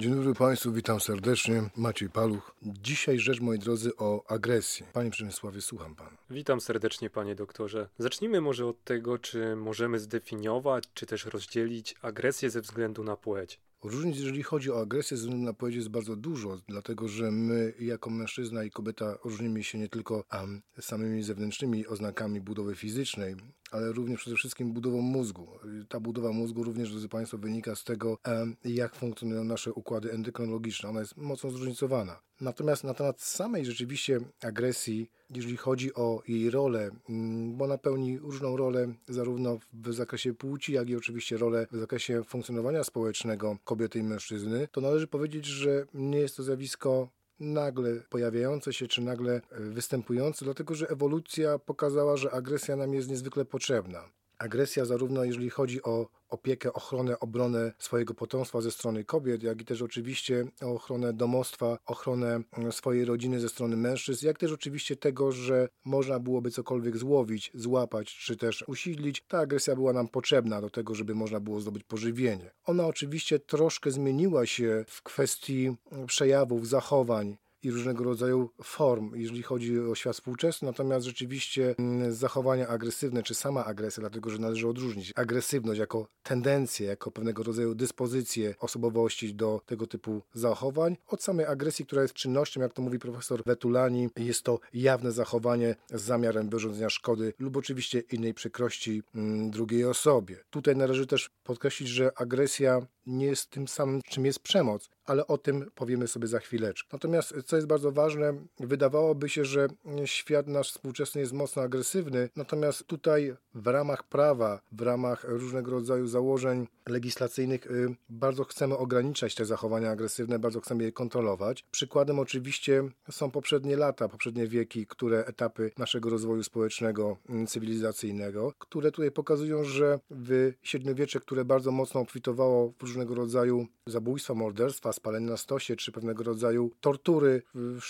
[0.00, 1.62] Dzień dobry Państwu, witam serdecznie.
[1.76, 2.54] Maciej Paluch.
[2.62, 4.86] Dzisiaj rzecz, moi drodzy, o agresji.
[4.92, 6.16] Panie Przemysławie, słucham Pana.
[6.30, 7.88] Witam serdecznie, panie doktorze.
[7.98, 13.60] Zacznijmy może od tego, czy możemy zdefiniować, czy też rozdzielić agresję ze względu na płeć.
[13.82, 17.74] Różnic, jeżeli chodzi o agresję ze względu na płeć jest bardzo dużo, dlatego że my
[17.78, 23.36] jako mężczyzna i kobieta różnimy się nie tylko um, samymi zewnętrznymi oznakami budowy fizycznej,
[23.70, 25.48] ale również przede wszystkim budową mózgu.
[25.88, 28.18] Ta budowa mózgu również, drodzy Państwo, wynika z tego,
[28.64, 30.88] jak funkcjonują nasze układy endokrinologiczne.
[30.88, 32.20] Ona jest mocno zróżnicowana.
[32.40, 38.18] Natomiast na temat samej rzeczywiście agresji, jeżeli chodzi o jej rolę, mm, bo ona pełni
[38.18, 43.98] różną rolę zarówno w zakresie płci, jak i oczywiście rolę w zakresie funkcjonowania społecznego kobiety
[43.98, 47.08] i mężczyzny, to należy powiedzieć, że nie jest to zjawisko
[47.40, 53.08] nagle pojawiające się czy nagle e, występujące, dlatego że ewolucja pokazała, że agresja nam jest
[53.08, 54.10] niezwykle potrzebna.
[54.38, 59.64] Agresja zarówno jeżeli chodzi o opiekę, ochronę, obronę swojego potomstwa ze strony kobiet, jak i
[59.64, 65.32] też oczywiście ochronę domostwa, ochronę mm, swojej rodziny ze strony mężczyzn, jak też oczywiście tego,
[65.32, 69.24] że można byłoby cokolwiek złowić, złapać czy też usidlić.
[69.28, 72.50] Ta agresja była nam potrzebna do tego, żeby można było zdobyć pożywienie.
[72.64, 75.76] Ona oczywiście troszkę zmieniła się w kwestii
[76.06, 82.68] przejawów, zachowań, i różnego rodzaju form, jeżeli chodzi o świat współczesny, natomiast rzeczywiście mm, zachowania
[82.68, 88.54] agresywne, czy sama agresja, dlatego że należy odróżnić agresywność jako tendencję, jako pewnego rodzaju dyspozycję
[88.58, 93.42] osobowości do tego typu zachowań, od samej agresji, która jest czynnością, jak to mówi profesor
[93.46, 99.84] Vetulani, jest to jawne zachowanie z zamiarem wyrządzenia szkody lub oczywiście innej przykrości mm, drugiej
[99.84, 100.36] osobie.
[100.50, 105.38] Tutaj należy też podkreślić, że agresja nie jest tym samym, czym jest przemoc, ale o
[105.38, 106.88] tym powiemy sobie za chwileczkę.
[106.92, 109.68] Natomiast, co jest bardzo ważne, wydawałoby się, że
[110.04, 116.06] świat nasz współczesny jest mocno agresywny, natomiast tutaj w ramach prawa, w ramach różnego rodzaju
[116.06, 121.64] założeń legislacyjnych y, bardzo chcemy ograniczać te zachowania agresywne, bardzo chcemy je kontrolować.
[121.70, 128.92] Przykładem oczywiście są poprzednie lata, poprzednie wieki, które etapy naszego rozwoju społecznego, mm, cywilizacyjnego, które
[128.92, 135.26] tutaj pokazują, że w średniowiecze, które bardzo mocno obfitowało w różnego rodzaju zabójstwa, morderstwa, spalenie
[135.26, 137.42] na stosie, czy pewnego rodzaju tortury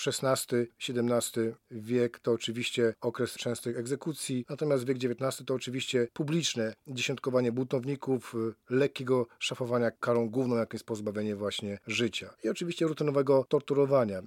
[0.06, 8.34] XVI-XVII wiek to oczywiście okres częstych egzekucji, natomiast wiek XIX to oczywiście publiczne dziesiątkowanie buntowników,
[8.70, 12.34] lekkiego szafowania karą główną, jakim jest pozbawienie właśnie życia.
[12.44, 14.22] I oczywiście rutynowego torturowania.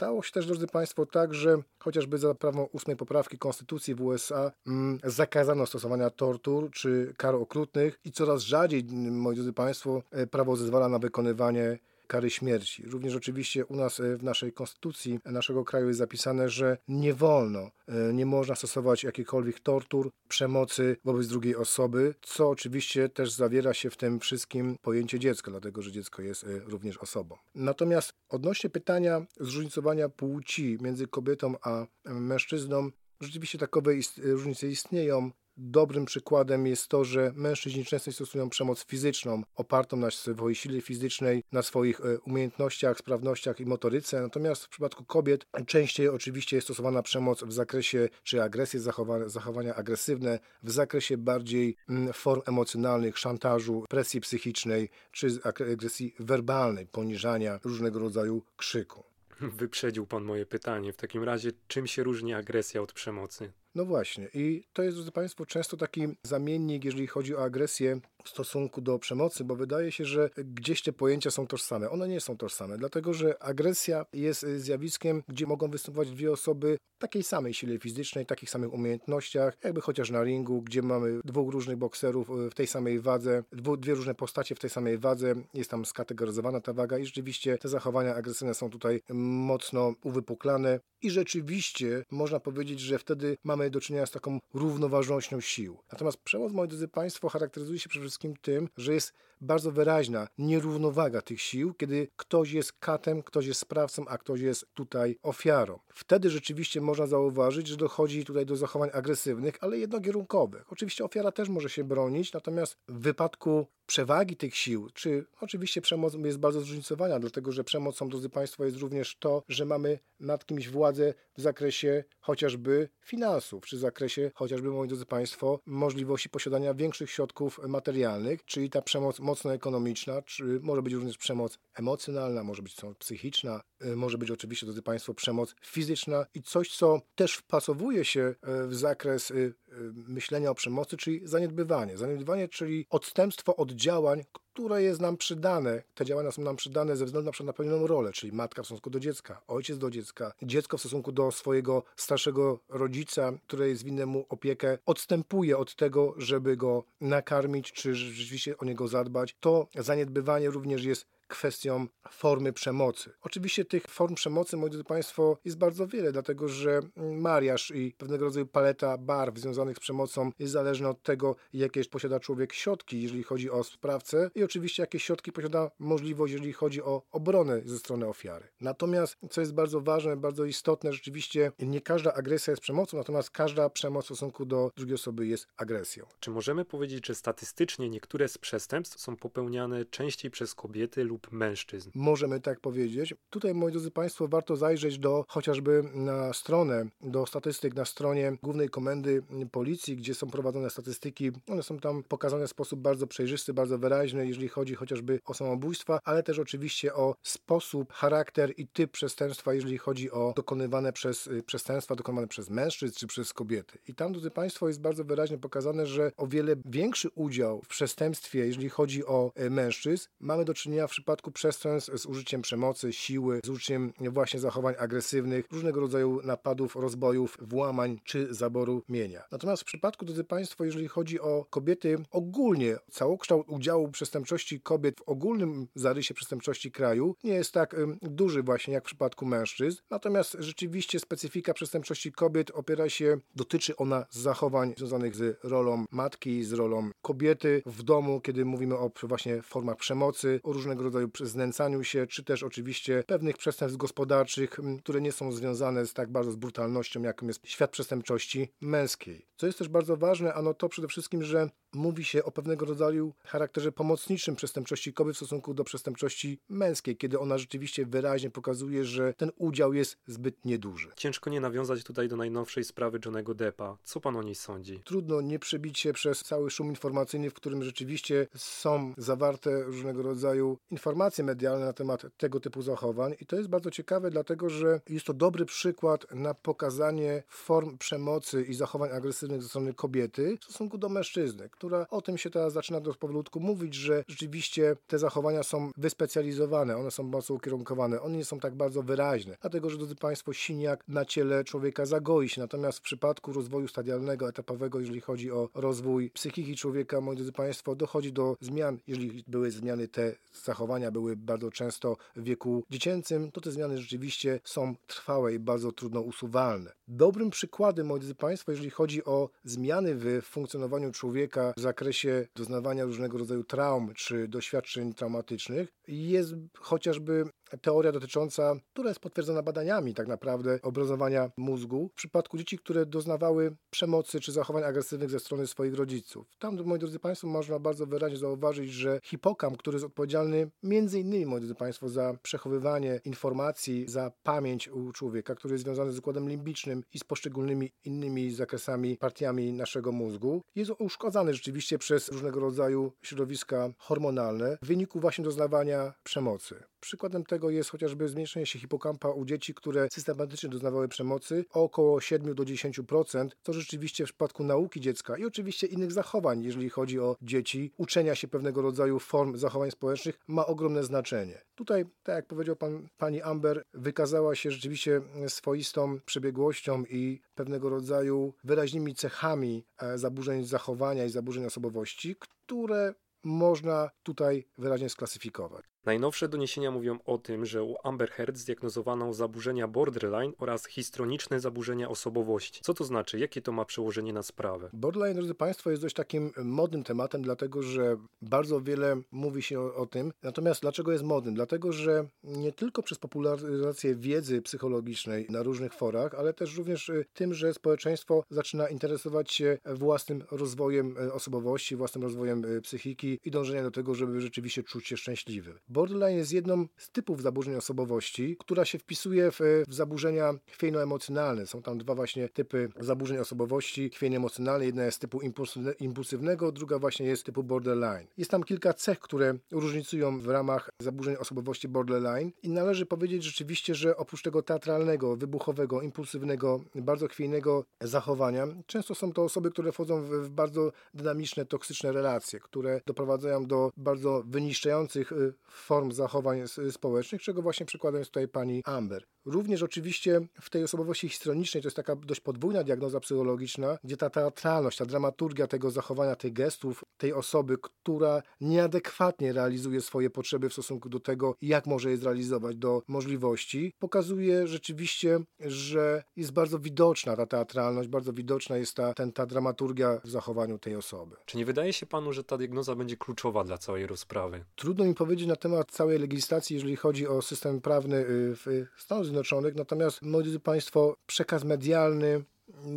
[0.00, 4.52] Stało się też, drodzy Państwo, tak, że chociażby za prawą ósmej poprawki Konstytucji w USA
[4.66, 10.56] mm, zakazano stosowania tortur czy kar okrutnych i coraz rzadziej, moi drodzy Państwo, e, prawo
[10.56, 11.78] zezwala na wykonywanie
[12.10, 12.82] kary śmierci.
[12.86, 17.70] Również oczywiście u nas e, w naszej konstytucji naszego kraju jest zapisane, że nie wolno,
[17.88, 23.90] e, nie można stosować jakichkolwiek tortur, przemocy wobec drugiej osoby, co oczywiście też zawiera się
[23.90, 27.36] w tym wszystkim pojęcie dziecka, dlatego że dziecko jest e, również osobą.
[27.54, 32.90] Natomiast odnośnie pytania zróżnicowania płci między kobietą a mężczyzną,
[33.22, 35.30] Rzeczywiście takowe ist różnice istnieją.
[35.56, 41.42] Dobrym przykładem jest to, że mężczyźni często stosują przemoc fizyczną, opartą na swojej sile fizycznej,
[41.52, 44.20] na swoich e, umiejętnościach, sprawnościach i motoryce.
[44.20, 49.74] Natomiast w przypadku kobiet częściej oczywiście jest stosowana przemoc w zakresie czy agresje, zachowania, zachowania
[49.74, 57.98] agresywne, w zakresie bardziej mm, form emocjonalnych, szantażu, presji psychicznej czy agresji werbalnej, poniżania, różnego
[57.98, 59.04] rodzaju krzyku.
[59.40, 60.92] Wyprzedził pan moje pytanie.
[60.92, 63.52] W takim razie, czym się różni agresja od przemocy?
[63.74, 68.28] No właśnie, i to jest, drodzy Państwo, często taki zamiennik, jeżeli chodzi o agresję w
[68.28, 71.90] stosunku do przemocy, bo wydaje się, że gdzieś te pojęcia są tożsame.
[71.90, 77.22] One nie są tożsame, dlatego że agresja jest zjawiskiem, gdzie mogą występować dwie osoby takiej
[77.22, 82.28] samej sile fizycznej, takich samych umiejętnościach, jakby chociaż na ringu, gdzie mamy dwóch różnych bokserów
[82.50, 83.44] w tej samej wadze,
[83.78, 87.68] dwie różne postacie w tej samej wadze, jest tam skategoryzowana ta waga i rzeczywiście te
[87.68, 94.06] zachowania agresywne są tutaj mocno uwypuklane i rzeczywiście można powiedzieć, że wtedy mamy do czynienia
[94.06, 95.78] z taką równoważnością sił.
[95.92, 101.22] Natomiast przemoc, moi drodzy Państwo, charakteryzuje się przede wszystkim tym, że jest bardzo wyraźna nierównowaga
[101.22, 105.78] tych sił, kiedy ktoś jest katem, ktoś jest sprawcą, a ktoś jest tutaj ofiarą.
[105.94, 110.72] Wtedy rzeczywiście można zauważyć, że dochodzi tutaj do zachowań agresywnych, ale jednokierunkowych.
[110.72, 116.14] Oczywiście ofiara też może się bronić, natomiast w wypadku przewagi tych sił, czy oczywiście przemoc
[116.14, 120.68] jest bardzo zróżnicowana, dlatego że przemocą, drodzy Państwo, jest również to, że mamy nad kimś
[120.68, 127.10] władzę w zakresie chociażby finansów, czy w zakresie chociażby, moi drodzy Państwo, możliwości posiadania większych
[127.10, 127.99] środków materialnych,
[128.46, 133.60] czyli ta przemoc mocno ekonomiczna, czy może być również przemoc emocjonalna, może być przemoc psychiczna,
[133.84, 138.66] y, może być oczywiście, drodzy Państwo, przemoc fizyczna i coś, co też wpasowuje się y,
[138.66, 139.54] w zakres y,
[139.92, 141.96] myślenia o przemocy, czyli zaniedbywanie.
[141.96, 145.82] Zaniedbywanie, czyli odstępstwo od działań, które jest nam przydane.
[145.94, 148.90] Te działania są nam przydane ze względu na na pewną rolę, czyli matka w stosunku
[148.90, 154.06] do dziecka, ojciec do dziecka, dziecko w stosunku do swojego starszego rodzica, który jest winny
[154.06, 159.36] mu opiekę, odstępuje od tego, żeby go nakarmić, czy rzeczywiście o niego zadbać.
[159.40, 163.12] To zaniedbywanie również jest kwestią formy przemocy.
[163.20, 168.24] Oczywiście tych form przemocy, moi drodzy Państwo, jest bardzo wiele, dlatego że mariaż i pewnego
[168.24, 173.22] rodzaju paleta barw związanych z przemocą jest zależna od tego, jakie posiada człowiek środki, jeżeli
[173.22, 178.06] chodzi o sprawcę i oczywiście jakie środki posiada możliwość, jeżeli chodzi o obronę ze strony
[178.06, 178.48] ofiary.
[178.60, 183.70] Natomiast, co jest bardzo ważne, bardzo istotne, rzeczywiście nie każda agresja jest przemocą, natomiast każda
[183.70, 186.06] przemoc w stosunku do drugiej osoby jest agresją.
[186.20, 191.32] Czy możemy powiedzieć, że statystycznie niektóre z przestępstw są popełniane częściej przez kobiety lub lub
[191.32, 191.90] mężczyzn.
[191.94, 193.14] Możemy tak powiedzieć.
[193.30, 198.68] Tutaj, moi drodzy Państwo, warto zajrzeć do chociażby na stronę, do statystyk na stronie Głównej
[198.68, 199.22] Komendy
[199.52, 201.30] Policji, gdzie są prowadzone statystyki.
[201.48, 206.00] One są tam pokazane w sposób bardzo przejrzysty, bardzo wyraźny, jeżeli chodzi chociażby o samobójstwa,
[206.04, 211.42] ale też oczywiście o sposób, charakter i typ przestępstwa, jeżeli chodzi o dokonywane przez y,
[211.42, 213.78] przestępstwa dokonywane przez mężczyzn czy przez kobiety.
[213.88, 218.46] I tam, drodzy Państwo, jest bardzo wyraźnie pokazane, że o wiele większy udział w przestępstwie,
[218.46, 222.92] jeżeli chodzi o y, mężczyzn, mamy do czynienia w przypadku przypadku przestępstw z użyciem przemocy,
[222.92, 229.24] siły, z użyciem właśnie zachowań agresywnych, różnego rodzaju napadów, rozbojów, włamań czy zaboru mienia.
[229.32, 235.08] Natomiast w przypadku, drodzy Państwo, jeżeli chodzi o kobiety, ogólnie całokształt udziału przestępczości kobiet w
[235.08, 239.80] ogólnym zarysie przestępczości kraju nie jest tak duży właśnie jak w przypadku mężczyzn.
[239.90, 246.52] Natomiast rzeczywiście specyfika przestępczości kobiet opiera się, dotyczy ona zachowań związanych z rolą matki, z
[246.52, 251.84] rolą kobiety w domu, kiedy mówimy o właśnie formach przemocy, o różnego rodzaju rodzaju znęcaniu
[251.84, 256.36] się, czy też oczywiście pewnych przestępstw gospodarczych, które nie są związane z tak bardzo z
[256.36, 259.29] brutalnością, jaką jest świat przestępczości męskiej.
[259.40, 263.12] Co jest też bardzo ważne, ano to przede wszystkim, że mówi się o pewnego rodzaju
[263.24, 269.14] charakterze pomocniczym przestępczości kobiet w stosunku do przestępczości męskiej, kiedy ona rzeczywiście wyraźnie pokazuje, że
[269.14, 270.88] ten udział jest zbyt nieduży.
[270.96, 273.76] Ciężko nie nawiązać tutaj do najnowszej sprawy Johnego Deppa.
[273.84, 274.82] Co pan o niej sądzi?
[274.84, 280.58] Trudno nie przebić się przez cały szum informacyjny, w którym rzeczywiście są zawarte różnego rodzaju
[280.70, 285.06] informacje medialne na temat tego typu zachowań i to jest bardzo ciekawe, dlatego że jest
[285.06, 290.78] to dobry przykład na pokazanie form przemocy i zachowań agresywnych ze strony kobiety w stosunku
[290.78, 295.42] do mężczyzny, która o tym się teraz zaczyna do powolutku mówić, że rzeczywiście te zachowania
[295.42, 299.94] są wyspecjalizowane, one są mocno ukierunkowane, one nie są tak bardzo wyraźne, dlatego że, drodzy
[299.94, 305.30] Państwo, siniak na ciele człowieka zagoi się, natomiast w przypadku rozwoju stadialnego, etapowego, jeżeli chodzi
[305.30, 310.90] o rozwój psychiki człowieka, moi drodzy Państwo, dochodzi do zmian, jeżeli były zmiany te zachowania,
[310.90, 316.00] były bardzo często w wieku dziecięcym, to te zmiany rzeczywiście są trwałe i bardzo trudno
[316.00, 316.72] usuwalne.
[316.88, 322.84] Dobrym przykładem, moi drodzy Państwo, jeżeli chodzi o zmiany w funkcjonowaniu człowieka, w zakresie doznawania
[322.84, 327.24] różnego rodzaju traum czy doświadczeń traumatycznych jest chociażby
[327.62, 333.56] teoria dotycząca, która jest potwierdzona badaniami tak naprawdę obrazowania mózgu w przypadku dzieci, które doznawały
[333.70, 336.26] przemocy czy zachowań agresywnych ze strony swoich rodziców.
[336.38, 341.26] Tam, moi drodzy Państwo, można bardzo wyraźnie zauważyć, że hipokam, który jest odpowiedzialny między innymi,
[341.26, 346.28] moi drodzy Państwo, za przechowywanie informacji, za pamięć u człowieka, który jest związany z układem
[346.28, 352.92] limbicznym i z poszczególnymi innymi zakresami, partiami naszego mózgu, jest uszkodzany rzeczywiście przez różnego rodzaju
[353.02, 356.62] środowiska hormonalne w wyniku właśnie doznawania przemocy.
[356.80, 362.00] Przykładem tego jest chociażby zmniejszenie się hipokampa u dzieci, które systematycznie doznawały przemocy o około
[362.00, 367.00] 7 do 10%, co rzeczywiście w przypadku nauki dziecka i oczywiście innych zachowań, jeżeli chodzi
[367.00, 371.42] o dzieci, uczenia się pewnego rodzaju form zachowań społecznych ma ogromne znaczenie.
[371.54, 378.34] Tutaj, tak jak powiedział pan, pani Amber, wykazała się rzeczywiście swoistą przebiegłością i pewnego rodzaju
[378.44, 385.64] wyraźnymi cechami e, zaburzeń zachowania i zaburzeń osobowości, które można tutaj wyraźnie sklasyfikować.
[385.84, 391.88] Najnowsze doniesienia mówią o tym, że u Amber Heard zdiagnozowano zaburzenia borderline oraz histroniczne zaburzenia
[391.88, 392.60] osobowości.
[392.62, 393.18] Co to znaczy?
[393.18, 394.70] Jakie to ma przełożenie na sprawę?
[394.72, 399.74] Borderline, drodzy Państwo, jest dość takim modnym tematem, dlatego że bardzo wiele mówi się o,
[399.74, 400.12] o tym.
[400.22, 401.34] Natomiast dlaczego jest modnym?
[401.34, 407.04] Dlatego, że nie tylko przez popularyzację wiedzy psychologicznej na różnych forach, ale też również y,
[407.14, 413.30] tym, że społeczeństwo zaczyna interesować się własnym rozwojem y, osobowości, własnym rozwojem y, psychiki i
[413.30, 415.58] dążenia do tego, żeby rzeczywiście czuć się szczęśliwym.
[415.70, 421.46] Borderline jest jedną z typów zaburzeń osobowości, która się wpisuje w, w zaburzenia chwiejno-emocjonalne.
[421.46, 424.66] Są tam dwa właśnie typy zaburzeń osobowości chwiejno-emocjonalnej.
[424.66, 428.06] Jedna jest typu impulsywne, impulsywnego, druga właśnie jest typu borderline.
[428.18, 433.74] Jest tam kilka cech, które różnicują w ramach zaburzeń osobowości borderline i należy powiedzieć rzeczywiście,
[433.74, 440.02] że oprócz tego teatralnego, wybuchowego, impulsywnego, bardzo chwiejnego zachowania, często są to osoby, które wchodzą
[440.02, 447.22] w, w bardzo dynamiczne, toksyczne relacje, które doprowadzają do bardzo wyniszczających y, form zachowań społecznych,
[447.22, 449.04] czego właśnie przykładem jest tutaj pani Amber.
[449.24, 454.10] Również oczywiście w tej osobowości histrionicznej to jest taka dość podwójna diagnoza psychologiczna, gdzie ta
[454.10, 460.52] teatralność, ta dramaturgia tego zachowania, tych gestów, tej osoby, która nieadekwatnie realizuje swoje potrzeby w
[460.52, 467.16] stosunku do tego, jak może je zrealizować, do możliwości, pokazuje rzeczywiście, że jest bardzo widoczna
[467.16, 471.16] ta teatralność, bardzo widoczna jest ta, ten, ta dramaturgia w zachowaniu tej osoby.
[471.24, 474.44] Czy nie wydaje się panu, że ta diagnoza będzie kluczowa dla całej rozprawy?
[474.56, 479.04] Trudno mi powiedzieć na temat całej legislacji, jeżeli chodzi o system prawny y, w Stanach
[479.04, 482.24] Zjednoczonych, natomiast, moi drodzy Państwo, przekaz medialny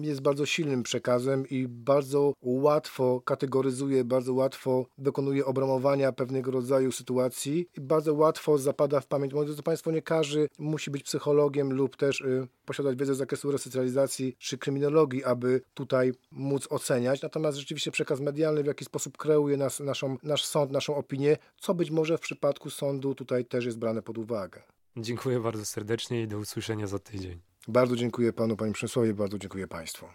[0.01, 7.67] jest bardzo silnym przekazem i bardzo łatwo kategoryzuje, bardzo łatwo dokonuje obramowania pewnego rodzaju sytuacji
[7.77, 9.33] i bardzo łatwo zapada w pamięć.
[9.33, 13.51] Moi drodzy Państwo, nie każdy musi być psychologiem lub też y, posiadać wiedzę z zakresu
[13.51, 17.21] resocjalizacji czy kryminologii, aby tutaj móc oceniać.
[17.21, 21.73] Natomiast rzeczywiście przekaz medialny w jaki sposób kreuje nas, naszą, nasz sąd, naszą opinię, co
[21.73, 24.61] być może w przypadku sądu tutaj też jest brane pod uwagę.
[24.97, 27.52] Dziękuję bardzo serdecznie i do usłyszenia za tydzień.
[27.67, 30.05] Bardzo dziękuję panu, panie Przemysławie, bardzo dziękuję państwu.